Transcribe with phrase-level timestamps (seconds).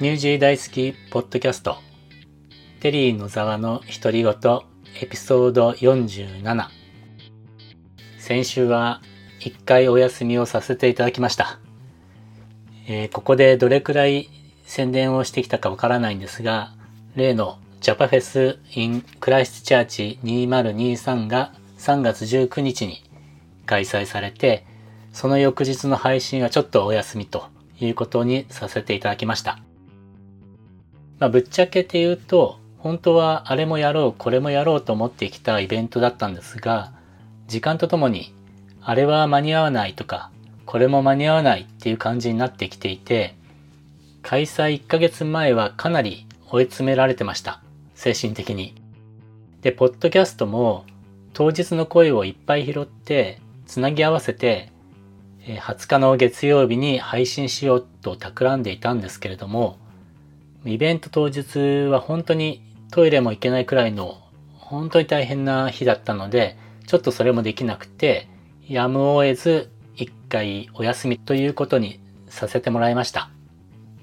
[0.00, 1.78] ニュージー大好きポッドキャスト。
[2.80, 4.34] テリー野沢の独り言
[5.00, 6.68] エピソード47
[8.18, 9.00] 先週は
[9.38, 11.60] 一回お休みをさせていただきました、
[12.88, 14.28] えー、ここでどれくらい
[14.64, 16.72] 宣伝をしてきたかわからないんですが
[17.14, 23.04] 例のジャパフェス in クライストチャーチ2023が3月19日に
[23.64, 24.66] 開催されて
[25.12, 27.46] その翌日の配信はちょっとお休みと
[27.78, 29.63] いうことにさせていただきました。
[31.18, 36.92] まあ、ぶっちゃけて言うと、本当はあれもやろう、これもやろうと思ってきたイベントだったんですが、
[37.46, 38.34] 時間とともに、
[38.82, 40.30] あれは間に合わないとか、
[40.66, 43.34] これも間に合わないっていう感じになってきていて、
[44.22, 47.62] 開催1ヶ月前はかなり追い詰められてました。
[47.94, 48.74] 精神的に。
[49.62, 50.84] で、ポッドキャストも
[51.32, 54.70] 当日の声をいっぱい拾って、つなぎ合わせて、
[55.46, 59.78] 20日の月曜日に配信しようと企んでいたんですけれども、
[60.66, 64.22] イベント当日は本当にトイレも行けないくらいの
[64.54, 66.56] 本当に大変な日だったので、
[66.86, 68.28] ちょっとそれもできなくて、
[68.66, 73.30] やむを得ず一回お休みということにさせてもらいました。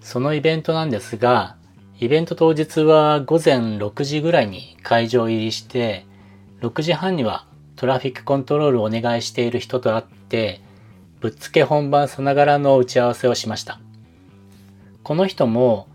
[0.02, 1.58] そのイベントなんですが、
[2.00, 6.06] イベント当日は午前6時ぐらいに会場入りして、
[6.62, 10.62] 6時半にはトラフィックコントロールをお願いしている人と会って、
[11.20, 13.80] ぶっつけ本番さながらの打ち合わせをしました。
[15.04, 15.88] この人も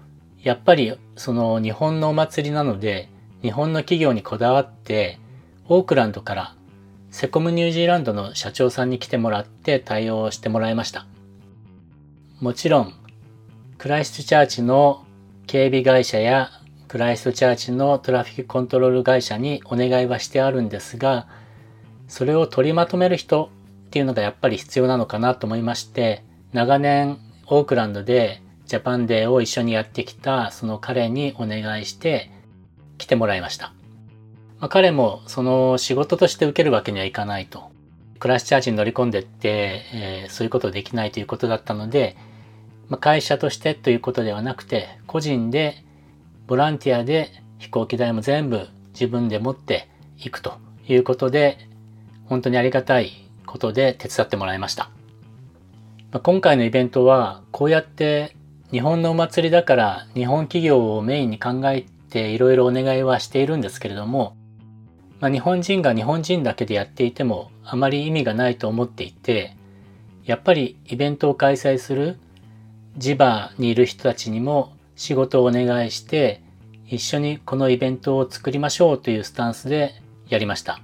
[0.46, 3.08] やっぱりその日本のお祭りなので、
[3.42, 5.18] 日本の企業にこだわって、
[5.66, 6.54] オークランドから
[7.10, 11.04] セコムニュージーランドの社長さんに来てもらって対応してもらいました。
[12.38, 12.92] もちろん、
[13.76, 15.04] クライストチャーチの
[15.48, 16.50] 警備会社や
[16.86, 21.26] クライストチャーチのトラフィックコントロール会社にお願いはしてあるんですが、
[22.06, 23.50] それを取りまとめる人
[23.86, 32.30] っていうのがやっぱり必要なのかなと思いまして、長年オークランドでジャパンデーを一緒にやってきたその彼にお願いして
[32.98, 33.72] 来てもらいました。
[34.58, 37.70] まあ、彼もその仕事として受けるわけにはいかないと。
[38.18, 42.16] クラッシュチャージに乗り込んでって、えー、そういうことできないということだったので、
[42.88, 45.84] まあ、会社としてということではなくて、個人で
[46.46, 49.88] ボランティアで飛行機代も全部自分で持って
[50.18, 50.54] いくと
[50.88, 51.68] いうことで、
[52.24, 53.12] 本当にありがたい
[53.44, 54.90] ことで手伝ってもらいました。
[56.22, 58.34] 今回のイベントはこうやって
[58.72, 64.36] 日本のお祭りだから日本企業をメインに考えていろいろお願いはしているんですけれども、
[65.20, 69.56] まあ、日本人が日本人だけでやっていてもあまり意味がないと思っていて、
[70.24, 72.18] やっぱりイベントを開催する
[72.96, 76.42] 地場にいる人たちにも仕事をお願いして
[76.86, 79.94] 一緒にこのイベントを作りましょうというスタンスで
[80.28, 80.80] やりました。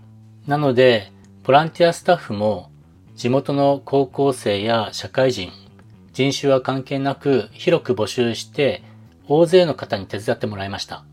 [0.46, 1.10] なので、
[1.44, 2.70] ボランティアスタッフも
[3.16, 5.50] 地元の高校生や社会人、
[6.12, 8.82] 人種は関係なく広く募集して
[9.28, 11.04] 大勢の方に手伝ってもらいました。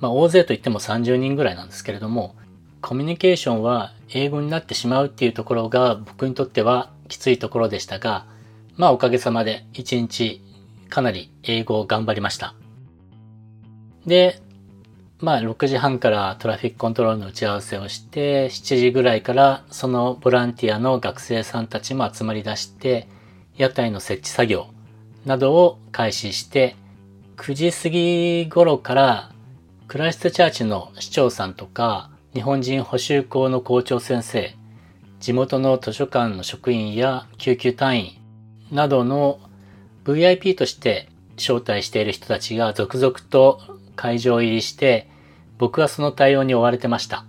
[0.00, 2.34] まあ大勢といっても30人ぐらいなんですけれども、
[2.80, 8.26] コミュニケーションは英語になってしまうっていうところが僕にとってはきついところでしたが、
[8.76, 10.42] まあおかげさまで1日
[10.88, 12.54] かなり英語を頑張りました。
[14.06, 14.40] で、
[15.18, 23.08] まあ6時半からトラフィックコントロールの打ち合わせをして、7時ぐらいからそのボランティアの学生さんたちも集まり出して、
[23.56, 24.66] 屋台の設置作業
[25.24, 26.76] などを開始して、
[27.36, 29.30] 9時過ぎ頃から
[29.88, 34.54] クライストチャーチの市長さんとか、日本人補修校の校長先生、
[35.20, 38.12] 地元の図書館の職員や救急隊員
[38.70, 39.38] などの
[40.04, 43.60] VIP として招待している人たちが続々と
[43.96, 45.08] 会場入りして、
[45.58, 47.24] 僕はその対応に追われてました。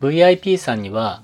[0.00, 1.22] VIP さんには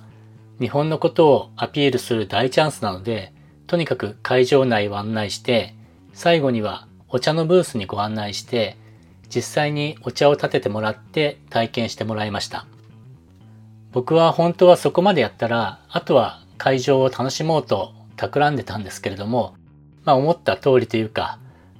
[0.58, 3.32] 日本のことをアピールする大チャンスなので、
[3.66, 5.74] とにかく会場内を案内して、
[6.12, 8.76] 最後にはお茶のブースにご案内して、
[9.28, 12.66] 実際にお茶を立ててもらって体験してもらいました。
[13.92, 19.54] 僕は本当はそこまでやったら、あとは会場を楽しもうと企んでたんですけれども、
[20.04, 21.38] まあ思った通りというか、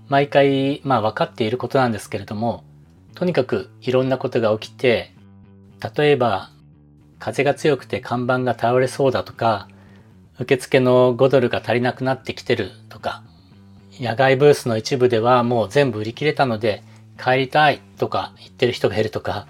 [0.08, 2.64] 毎回まあ分かっていることなんですけれども、
[3.14, 5.14] とにかくいろんなことが起きて、
[5.96, 6.50] 例えば
[7.18, 9.68] 風が強くて看板が倒れそうだとか、
[10.38, 13.22] 受付の5ドルが足りなくなってきてるとか、
[13.98, 16.82] 野外ブースの一部ではもう全部売り切れたので
[17.18, 19.46] 帰りたいとか言ってる人がいるとか、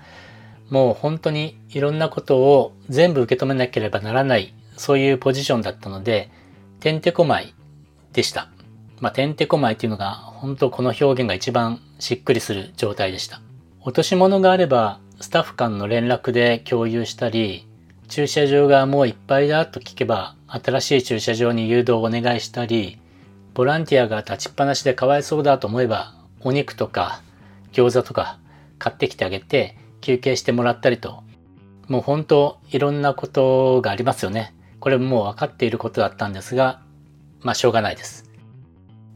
[0.70, 6.30] もう本当にいろんなことを全部受け止めなければならない、そういうポジションだったので、
[6.80, 7.54] てんてこまい
[8.12, 8.48] でした。
[9.00, 13.40] まあ、てんてこまいっていうのが、本当この表現が一番しっくりする状態でした。
[13.82, 17.66] 落とし物があれば、スタッフ間の連絡で共有したり、
[18.08, 22.98] 駐車場がもういっぱいだと聞けば、新しい駐車場に誘導をお願いしたり、
[23.52, 27.20] ボランティアが立ちっぱなしでかわいそうだと思えば、お肉とか
[27.72, 28.38] 餃子とか
[28.78, 31.24] 買ってきてあげて休憩してもらったりと、
[31.88, 34.54] もう本当いろんなことがありますよね。
[34.78, 36.80] これもう分かっていることだったんですが、
[37.40, 38.30] まあしょうがないです。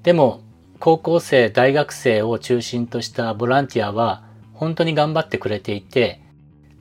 [0.03, 0.41] でも、
[0.81, 6.21] 高校生、大学生を中心としたボランティアは本当に頑張ってくれていて、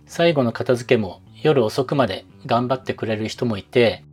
[0.05, 4.03] 最後の片付けも夜遅くまで頑張ってくれる人もいて、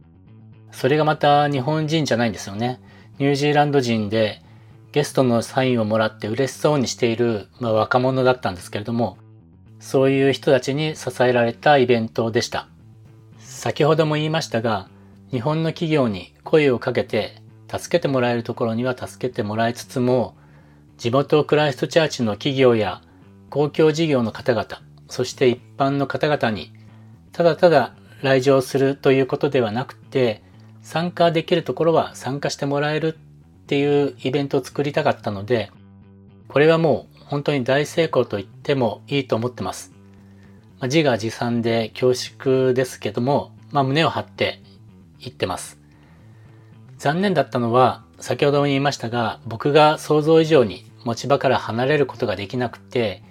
[0.70, 2.80] それがまた日本人じゃないんですよね。
[3.18, 4.42] ニュージーランド人で
[4.92, 9.18] ゲストのサインをもらって嬉しそうにしている、まあ、若者だったんですけれども、
[9.78, 12.68] そういう人たちに支えられたイベントでした。
[13.38, 14.88] 先ほども言いましたが、
[15.30, 20.36] 日本の企業に声をかけて助けてもらえるところには助けてもらいつつも、
[20.98, 23.02] 地元クライストチャーチの企業や
[23.50, 26.72] 公共事業の方々、そして一般の方々に、
[27.36, 27.92] ただただ
[28.22, 30.42] 来場するということではなくて、
[30.80, 35.70] 参加できるところは参加してもらえるっていうイベントを作りたかったので、
[36.48, 39.92] これはもう本当に大成功と言ってもいいと思ってます。
[40.78, 44.62] まあ、自画自賛で恐縮ですけども、まあ、胸を張って
[45.20, 45.78] 言ってます。
[46.96, 53.22] 残念だったのは、先ほども言いましたが、僕が想像以上に持ち場から離れることができなくて、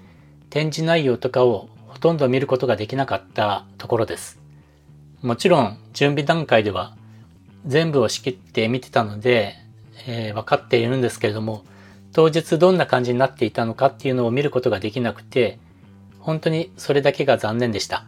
[0.52, 4.38] 展示内容とかをほとんど見ることができなかったところです。
[5.22, 6.98] もちろん準備段階では
[7.66, 9.56] 全部を仕切って見てたので、
[10.06, 11.64] えー、分かっているんですけれども、
[12.12, 15.58] 当日どんな感じになっていたのかっていうのを見ることができなくて、
[16.20, 18.06] 本当にそれだけが残念でした。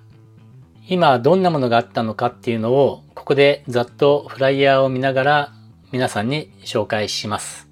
[0.90, 5.54] 今どんなものがあったのかっていうのをここでざっとフライヤーを見ながら
[5.94, 7.70] 皆さんに紹介します。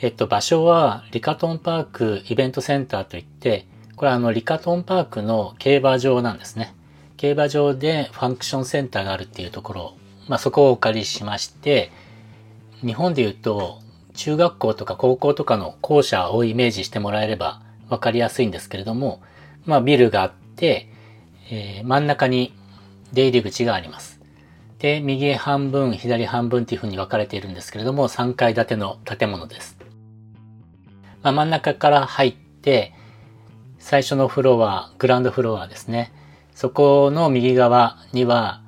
[0.00, 3.66] えっと、場所はリカトンパークイベントセンターといって、
[3.96, 6.74] これはあのリカトンパークの競馬場なんですね。
[7.16, 9.94] 競馬場でファンクションセンターがあるっていうところ、
[10.28, 11.90] まあそこをお借りしまして、
[12.82, 13.80] 日本で言うと
[14.14, 19.22] 中学校とか高校とかの校舎をイメージしてもらえればわかりやすいんですけれども、
[19.64, 20.90] まあビルがあって、
[21.50, 22.52] えー、真ん中に
[23.14, 24.20] 出入り口があります。
[24.78, 29.78] で、右半分、左半分っていう風に分かれているんですけれども、3階建ての建物です。
[31.22, 32.92] まあ、真ん中から入って、
[33.88, 36.12] 最初のフロア、グランドフロアですね。
[36.56, 38.60] そこの右側には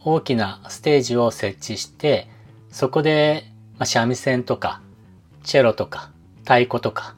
[0.00, 2.26] 大きなステージを設置して、
[2.72, 3.44] そこで、
[3.78, 4.80] ま、三味線とか、
[5.44, 7.14] チェロとか、太鼓とか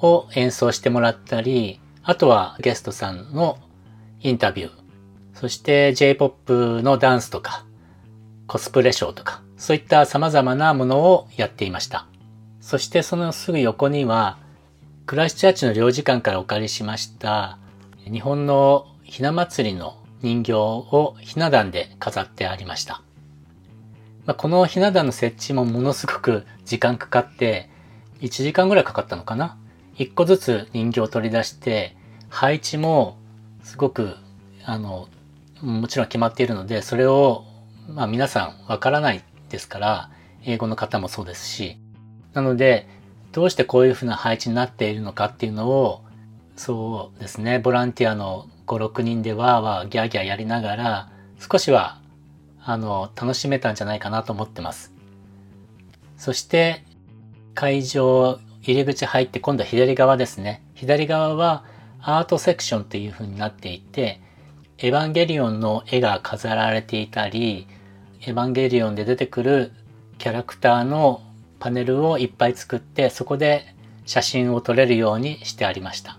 [0.00, 3.58] を演奏してもらったり、あとはゲストさんの
[4.20, 4.70] インタビュー、
[5.34, 7.64] そして J-POP のダンスとか、
[8.46, 12.06] コスプレショーとか、そういった様々なものをやっていました。
[12.60, 14.38] そしてそのすぐ横には、
[15.06, 17.58] クライスチャーチの領事館からお借りしました、
[18.04, 23.02] 日本のひな祭りの人形をひな壇で飾ってありました。
[24.24, 27.68] まあ、このひな壇の設置もものすごく時間かかって、
[28.20, 29.58] 1時間ぐらいかかったのかな
[29.96, 31.96] ?1 個ずつ人形を取り出して、
[32.28, 33.18] 配置も
[33.64, 34.14] すごく、
[34.64, 35.08] あの、
[35.60, 37.44] もちろん決まっているので、それを、
[37.88, 40.10] まあ皆さんわからないですから、
[40.44, 41.76] 英語の方もそうですし、
[42.34, 42.88] なので、
[43.32, 46.02] どうしてこういうふうな配置になっているのかっていうのを、
[46.56, 51.98] そうですね、ボランティアの5、6人でわーわーギャーギャーやりながら、少しは、
[52.62, 54.92] あの、楽しめたんじゃないかなと思ってます。
[56.16, 56.84] そして、
[57.54, 60.62] 会場入り口入って今度は左側ですね。
[60.74, 61.64] 左側は
[62.00, 64.20] アートセクションっていう風になっていて、
[64.78, 67.66] エヴァンゲリオンの絵が飾られていたり、
[68.20, 69.72] エヴァンゲリオンで出てくる
[70.18, 71.22] キャラクターの
[71.62, 76.18] パネルをいっぱい作って、そこで写真を撮れるようにしてありました。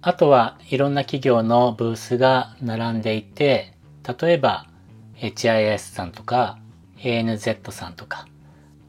[0.00, 3.74] あとはいろんな企業のブースが並んでいて、
[4.20, 4.68] 例えば
[5.16, 6.60] HIS さんとか
[6.98, 8.28] ANZ さんとか、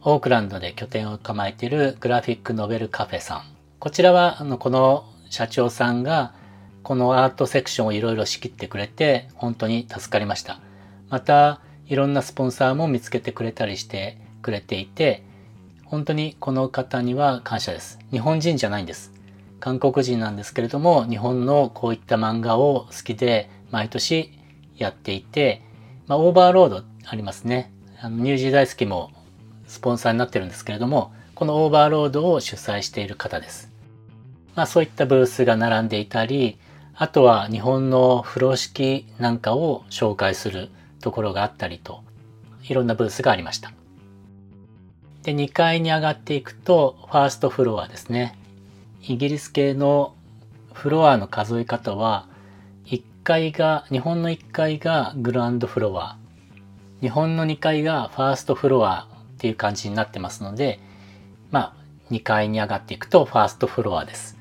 [0.03, 3.41] オークランドで拠点を構えているグラフィックノベルカフェさん。
[3.79, 6.35] こちらはあのこの社長さんが
[6.83, 10.59] このアートセクションをいろいろ仕切ってくれて本当に助かりました。
[11.09, 15.27] またいろんなスポンサーも見つけてくれたりしてくれていて
[15.89, 17.98] 本当にこの方には感謝です。
[18.12, 19.12] 日本人じゃないんです。
[19.60, 24.31] 韓国人なんですけれども日本のこういった漫画を好きで毎年
[24.77, 25.63] やっていて、
[26.05, 27.74] まあ、オーバーロードありますね。
[28.00, 29.10] あのニュージー大好きも
[29.67, 33.72] スポンサーになってるんですけれどもこのオーバーロードを主催している方です。
[34.55, 36.60] まあそういったブースが並んでいたり、
[36.93, 40.69] あとは日本の風呂敷なんかを紹介する
[41.01, 42.03] ところがあったりと、
[42.63, 43.72] いろんなブースがありました。
[45.29, 48.36] で、2階に上がっていくと、ファーストフロアですね。
[49.03, 50.15] イギリス系の
[50.74, 52.27] フロアの数え方は、
[52.86, 56.17] 1階が、日本の1階がグランドフロア、
[57.01, 60.79] 日本の2階がファーストフロアっていう感じになってますので、
[61.51, 61.74] まあ、
[62.09, 64.36] 2階に上がっていくとファーストフロアです。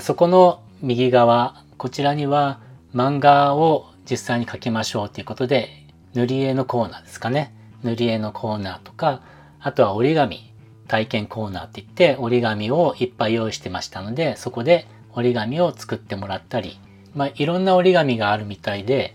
[0.00, 2.58] そこの右側、こちらには
[2.94, 5.68] 漫画を実際に描きましょうということで、
[6.14, 7.54] 塗り絵のコーナーですかね。
[7.82, 9.20] 塗り絵のコーナーとか、
[9.62, 10.52] あとは折り紙
[10.88, 16.78] 体験コーナーって言って折り紙をいっぱい用意してましたので、そこで折り紙を作ってもらったり、
[17.14, 19.14] まあいろんな折り紙があるみたいで、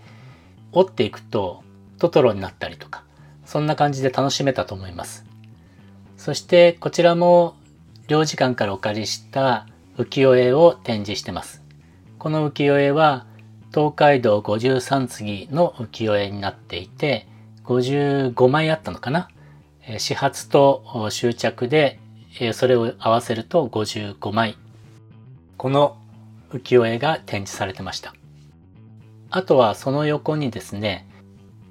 [0.72, 1.62] 折っていくと
[1.98, 3.04] トトロになったりとか、
[3.44, 5.24] そんな感じで楽しめたと思います。
[6.16, 7.54] そしてこちらも
[8.08, 9.66] 領事館からお借りした
[9.98, 11.62] 浮世絵を展示してます。
[12.18, 13.26] この浮世絵は
[13.72, 17.28] 東海道53次の浮世絵になっていて、
[17.64, 19.28] 55枚あったのかな
[19.96, 21.98] 始発と終着で
[22.52, 24.56] それを合わせると55枚。
[25.56, 25.96] この
[26.52, 28.14] 浮世絵が展示されてました。
[29.30, 31.08] あとはその横にですね、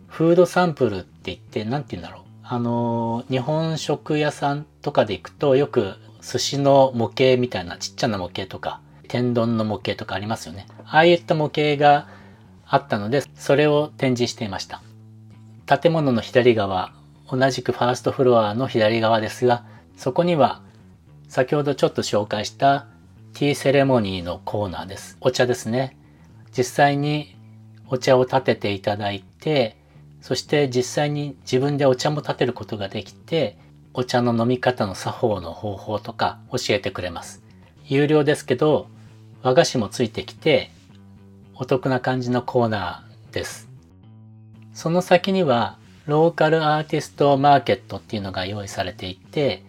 [0.08, 2.24] フードサンプルって言って、なんて言うんだろう。
[2.44, 10.66] あの、日本食屋さんとかで行くとよく寿司の模型みたいなちっちゃな模型とか、天丼の模型とかありますよね。
[10.86, 12.08] ああいった模型が
[12.66, 14.82] あったので、それを展示していました。
[15.66, 16.94] 建物の左側、
[17.30, 19.66] 同じくファーストフロアの左側ですが、
[19.96, 20.62] そこには
[21.28, 22.88] 先ほどちょっと紹介した
[23.34, 25.18] ティーセレモニーのコーナーです。
[25.22, 25.98] お茶ですね。
[26.58, 27.36] 実際に
[27.88, 29.78] お茶を立てていただいて、
[30.22, 33.58] そして実際に自分でお茶も立てることができて、
[33.94, 37.44] お茶の飲み方の作法の方法とか教えてくれます。
[37.86, 38.88] 有料ですけど、
[39.44, 40.72] 和菓子もついてきて、
[41.56, 43.70] お得な感じのコーナーです。
[44.74, 45.78] その先には、
[46.08, 49.62] ローカルアーティストマーケットっていうのが用意されていて、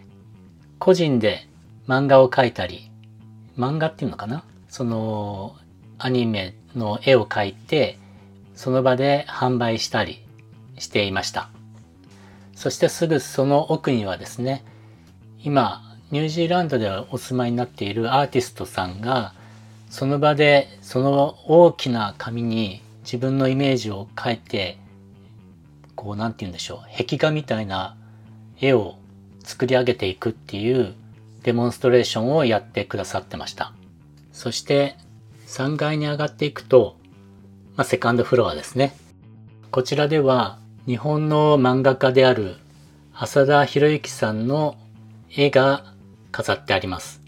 [0.78, 1.48] 個人で
[1.88, 2.92] 漫画を描いたり、
[3.58, 4.44] 漫画っていうのかな？
[4.68, 5.56] その
[5.98, 7.98] アニメの絵を描いて、
[8.54, 10.24] その場で販売したり
[10.78, 11.50] していました。
[12.54, 14.64] そしてすぐその奥にはですね、
[15.42, 19.34] 今、ニュージーランドでお住まいになっているアーティストさんが、
[19.90, 24.78] その場でその大きな紙に自分のイメージを描いて
[25.98, 27.96] こう、なんて言うんでしょう、壁画みたいな
[28.60, 28.94] 絵を
[29.40, 30.94] 作り上げていくっていう
[31.42, 33.72] デモンストレーションをやってくださってました。
[34.32, 34.96] そして
[35.48, 36.96] 3階に上がっていくと、
[37.74, 38.94] まあ、セカンドフロアですね。
[39.72, 42.58] こちらでは日本の漫画家である
[43.12, 44.76] 浅田博之さんの
[45.36, 45.94] 絵が
[46.30, 47.20] 飾ってあります。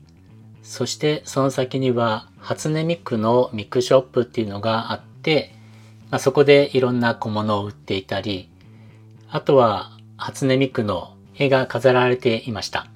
[0.63, 5.57] そしてその先には初音ミクのミクショップっていうのがあって、
[6.11, 8.49] まあ、そこでいろんな小物を売っていたり、
[9.33, 12.87] あとは初音ミクの絵が飾られていました。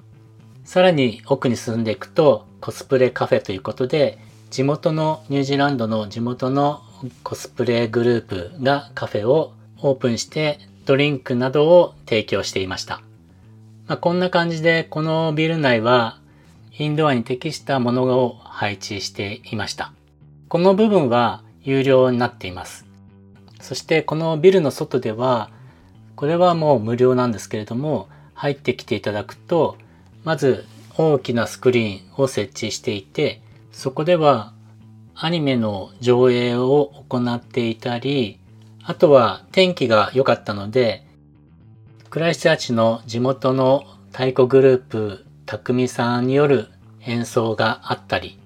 [0.65, 4.17] さらに奥に進んでいくとコスプレカフェということで
[4.49, 6.81] 地元のニュージーランドの地元の
[7.23, 13.01] コスプレグループがカフェをオープンしてドリンクなどを提供していました。
[13.87, 16.19] まあ、こんな感じでこのビル内は
[16.77, 19.93] インドアに適したものを配置していました。
[20.49, 22.85] この部分は有料になっています。
[23.61, 25.49] そしてこのビルの外では
[26.15, 29.77] これはもう無料なんですけれども、入ってきていただくと、
[30.23, 30.65] まず
[30.97, 33.41] 大きなスクリーンを設置していて、
[33.71, 34.53] そこでは
[35.15, 38.39] アニメの上映を行っていたり、
[38.83, 41.05] あとは天気が良かったので、
[42.09, 46.69] クライスチャーチの地元の太鼓グループ、匠さんによる
[47.01, 48.39] 演奏があったり、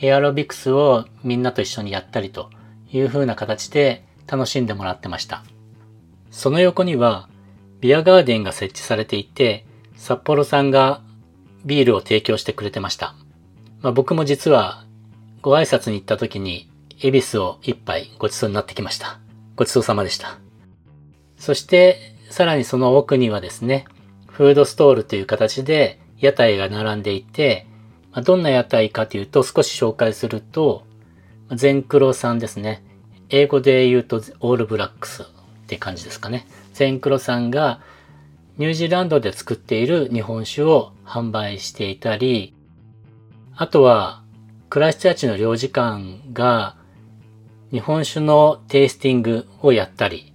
[0.00, 2.50] エアロビクスをみんなと一緒にやったりと
[2.90, 5.44] いう風な形で楽しんでもらってました。
[6.34, 7.28] その横には
[7.80, 9.64] ビアガーデンが設置されていて、
[9.94, 11.00] 札幌さんが
[11.64, 13.14] ビールを提供してくれてました。
[13.82, 14.84] まあ、僕も実は
[15.42, 16.68] ご挨拶に行った時に
[17.00, 19.20] 恵比寿を一杯ごちそうになってきました。
[19.54, 20.38] ごちそうさまでした。
[21.38, 23.84] そしてさらにその奥にはですね、
[24.26, 27.68] フードストールという形で屋台が並んでいて、
[28.10, 30.84] まあ、どんな屋台かというと少し紹介すると、
[31.54, 32.82] 全黒さんですね。
[33.28, 35.24] 英語で言うとオールブラックス
[35.64, 36.46] って感じですかね。
[36.74, 37.80] ゼンクロさんが
[38.58, 42.54] ニュージーランドで作っている日本酒を販売していたり、
[43.56, 44.22] あとは
[44.68, 46.76] クライスチャーチの領事館が
[47.70, 50.32] 日本酒のテイスティングをやったり、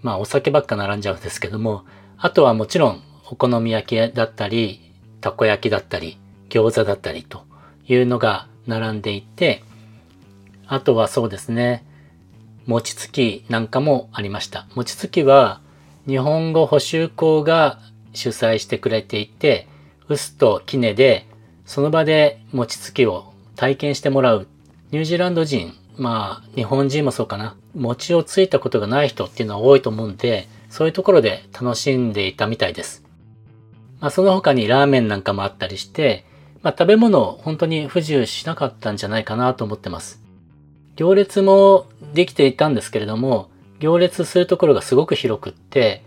[0.00, 1.84] まあお酒ばっか並んじゃうんですけども、
[2.16, 4.80] あとはもちろんお好み焼きだったり、
[5.20, 7.44] たこ焼きだったり、餃子だったりと
[7.86, 9.62] いうのが並んでいて、
[10.66, 11.84] あとはそうですね、
[12.66, 14.66] 餅つきなんかもありました。
[14.74, 15.60] 餅つきは
[16.06, 17.78] 日本語補習校が
[18.14, 19.68] 主催してくれていて、
[20.08, 21.26] 臼と杵で
[21.64, 24.48] その場で餅つきを体験してもらう。
[24.90, 27.56] ニュージーランド人、まあ日本人もそうかな。
[27.74, 33.04] 餅をついたことがない人っていうのは多いと思うんで、そういうところで楽しんでいたみたいです。
[34.00, 36.24] まあ、その他にラーメンなんかもあったりして、
[36.62, 40.21] まあ、食べ物本当に不自由しなかったんじゃないかなと思ってます。
[40.96, 46.02] 行列もできていたんですけれども、行列するところがすごく広くって、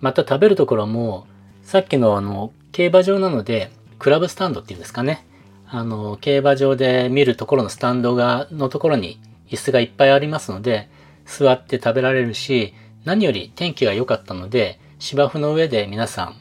[0.00, 1.26] また食べるところも、
[1.62, 5.26] さっきのあの、競馬場なので、クラブスタンドっていうんですかね。
[5.66, 9.18] あの、競馬場で見るところのスタンドが、のところに
[9.50, 10.88] 椅子がいっぱいありますので、
[11.24, 12.74] 座って食べられるし、
[13.04, 16.36] 何より天気が良かったので、芝生の上で皆さん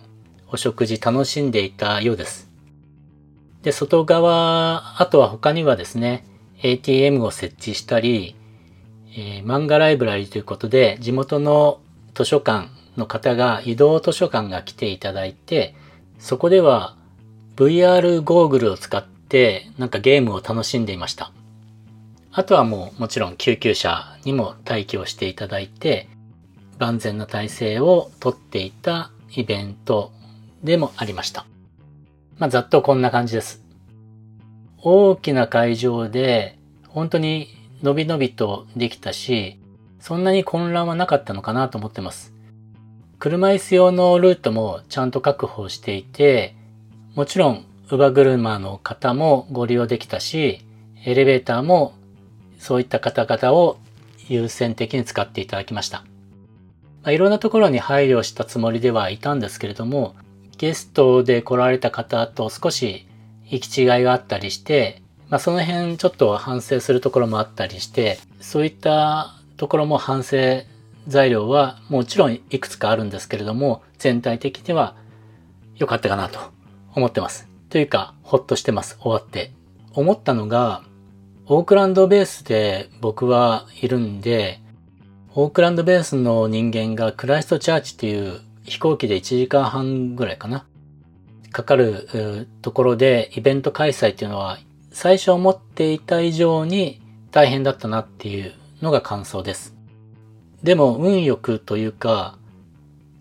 [0.52, 2.50] お食事楽しんでいたようです。
[3.64, 6.24] で、外側、あとは他にはですね、
[6.66, 8.36] ATM を設置したり、
[9.12, 11.80] えー、漫画ライブラリということで、地元の
[12.16, 15.76] 図書館の方が移動図書館が来ていただいて、
[16.18, 16.96] そこでは
[17.56, 21.32] VR ゴーグルを使ってなんかゲームを楽しんでいました。
[22.32, 26.10] あとはもうもちろん救急車にも待機をしていただいて、
[26.80, 30.12] 万全な体制をとっていたイベント
[30.64, 31.46] でもありました。
[32.38, 33.64] まあ、ざっとこんな感じです。
[34.80, 36.55] 大きな会場で
[36.96, 37.50] 本当に
[37.84, 39.60] のびのびとできたし、
[40.00, 42.34] そんなに混乱はなかったのかなと思ってます。
[43.20, 46.56] 車椅子用のルートもちゃんと確保していて、
[47.14, 50.62] もちろん、乳母車の方もご利用できたし、
[51.04, 51.96] エレベーターも
[52.60, 53.78] そういった方々を
[54.30, 56.06] 優先的に使っていただきました。
[57.04, 60.16] まあ、いろんなところに配慮したつもりではいたんですけれども、
[60.58, 63.06] ゲストで来られた方と少し
[63.44, 65.02] 行き違いがあったりして、
[65.36, 70.62] まあ、その辺ちょっと反省するところもあったりして、そういったところも反省
[71.10, 74.96] 材料はもちろんいくつかあるんですけれども、全体的には
[75.76, 76.40] 良かったかなと
[76.96, 77.50] 思ってます。
[77.68, 78.98] というか、ほっとしてます。
[79.02, 79.52] 終わって。
[79.92, 80.84] 思ったのが、
[81.48, 84.62] オークランドベースで僕はいるんで、
[85.34, 90.66] オークランドベースの人間がクライストチャーチっていう飛行機で1時間半ぐらいかな。
[91.52, 94.60] かかるところでイベント開催っていうのは
[94.96, 99.76] 最初思っていた以上に大変だったなっていうのが感想です。
[100.64, 102.38] でも運よくというか、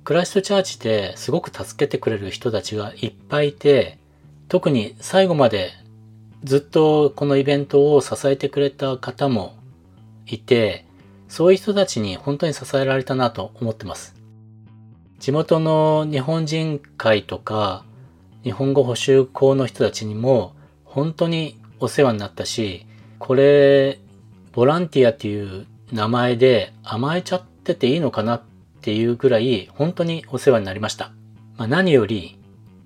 [0.04, 3.98] クライストチャーチですごく助けてくれる人たちがいっぱいいて、
[4.46, 5.72] 特に最後まで
[6.44, 9.56] ずっとこのイベントを支えてくれた方も
[10.28, 10.86] いて、
[11.26, 14.14] そういう人たちに本当に支えられたなと思ってます。
[15.18, 17.84] 地元の日本人会とか、
[18.44, 22.86] 日本語補習校の人たちにも本当にお世話になったし、
[23.18, 24.00] これ、
[24.52, 28.42] ボランティアっていう名前で甘えちゃってていいのかなっ
[28.80, 31.12] ていうぐらい本当にお世話になりました。
[31.56, 32.38] まあ、何より、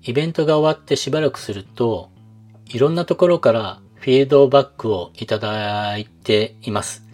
[0.03, 2.09] イベントが終わってしばらくすると、
[2.67, 7.05] いろんなところからフィードバックをいただいています。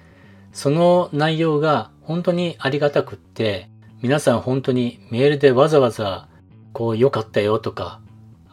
[0.53, 3.69] その内容が本当にありがたくって、
[4.01, 6.27] 皆さん本当にメールでわざわざ、
[6.73, 8.01] こう良かったよとか、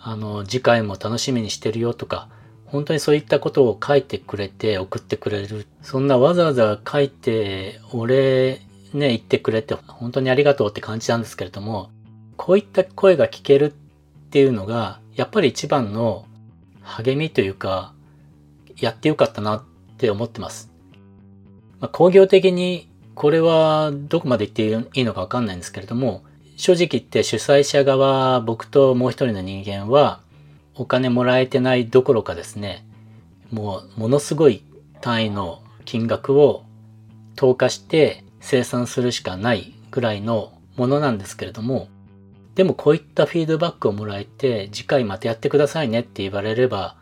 [0.00, 2.28] あの、次回も楽しみにしてるよとか、
[2.72, 5.66] 本当にそういったことを書いてくれて送ってくれる。
[5.82, 8.62] そんなわざわざ書いて、お礼
[8.94, 11.90] ね、言ってくれて、本当にありがとうって感じなんですけれども、
[12.38, 13.74] こういった声が聞けるっ
[14.30, 16.24] ていうのが、やっぱり一番の
[16.80, 17.92] 励みというか、
[18.78, 19.62] やってよかったなっ
[19.98, 20.70] て思ってます。
[21.78, 26.24] まあ、工業的にこれはどこまで言っていいのかわかんないんですけれども、
[26.56, 30.20] 正直言って主催者側、僕ともう一人の人間は、
[30.74, 32.86] お金もらえてないどころかですね、
[33.50, 34.64] もうものすごい
[35.00, 36.64] 単位の金額を
[37.36, 41.88] 投下して生産するしかないぐらいのものなんですけれども、
[42.54, 46.96] でもこういったフィードバックをもらえて、次回またやってくださいねって言われれば、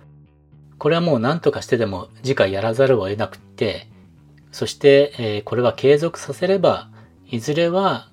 [0.78, 3.88] これはもう何とかしてでも次回やらざるを得なくって、
[4.52, 6.88] そして、えー、これは継続させれば、
[7.28, 8.08] いずれは、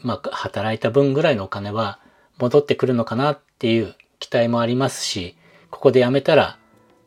[0.00, 2.00] まあ、働いた分ぐらいのお金は
[2.38, 5.36] 戻ってくるのかなっていう期待もありますし、
[5.68, 6.56] ここでやめたら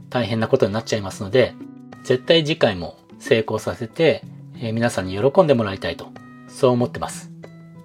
[0.10, 1.56] 大変なことになっちゃいますので、
[2.04, 4.22] 絶対次回も成功させて、
[4.58, 6.08] えー、皆さんに喜んでもらいたいと、
[6.50, 7.32] そう思ってます。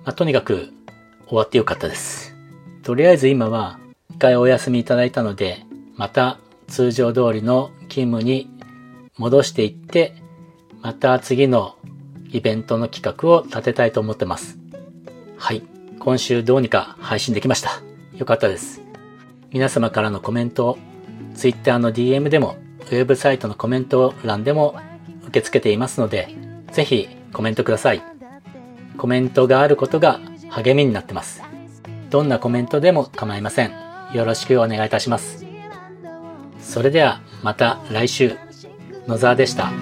[0.04, 0.72] まあ、とにかく、
[1.28, 2.34] 終わってよかったです。
[2.82, 3.78] とりあえず今は
[4.10, 5.64] 一回お休みいただいたので、
[5.94, 8.50] また通常通りの勤務に
[9.16, 10.16] 戻していって、
[10.82, 11.76] また次の
[12.32, 14.58] イベントの企画を立てたいと思ってます。
[15.36, 15.62] はい。
[16.00, 17.80] 今週どうにか配信できました。
[18.16, 18.89] よかったです。
[19.52, 20.78] 皆様からのコメントを
[21.34, 24.76] Twitter の DM でも、ウェブサイトのコメント欄でも
[25.24, 26.28] 受け付けていますので、
[26.70, 28.02] ぜひコメントください。
[28.96, 31.42] コメントがあることが励みになってます。
[32.10, 33.72] どんなコメントでも構いません。
[34.14, 35.44] よろしくお願いいたします。
[36.60, 38.36] それではまた来週、
[39.06, 39.72] 野沢でした。